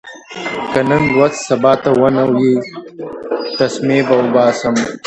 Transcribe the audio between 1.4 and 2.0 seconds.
سبا ته